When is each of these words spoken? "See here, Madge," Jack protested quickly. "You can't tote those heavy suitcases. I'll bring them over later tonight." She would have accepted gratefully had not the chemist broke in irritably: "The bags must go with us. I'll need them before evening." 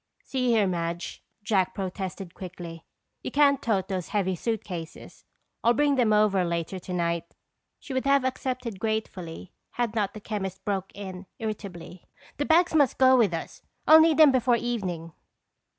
"See 0.23 0.47
here, 0.49 0.65
Madge," 0.65 1.21
Jack 1.43 1.75
protested 1.75 2.33
quickly. 2.33 2.87
"You 3.21 3.29
can't 3.29 3.61
tote 3.61 3.87
those 3.87 4.07
heavy 4.07 4.35
suitcases. 4.35 5.25
I'll 5.63 5.75
bring 5.75 5.93
them 5.93 6.11
over 6.11 6.43
later 6.43 6.79
tonight." 6.79 7.35
She 7.79 7.93
would 7.93 8.05
have 8.05 8.25
accepted 8.25 8.79
gratefully 8.79 9.51
had 9.73 9.93
not 9.93 10.15
the 10.15 10.19
chemist 10.19 10.65
broke 10.65 10.91
in 10.95 11.27
irritably: 11.37 12.05
"The 12.37 12.45
bags 12.45 12.73
must 12.73 12.97
go 12.97 13.15
with 13.15 13.31
us. 13.31 13.61
I'll 13.85 14.01
need 14.01 14.17
them 14.17 14.31
before 14.31 14.55
evening." 14.55 15.13